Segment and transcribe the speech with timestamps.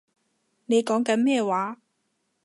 [0.65, 1.77] 你講緊咩話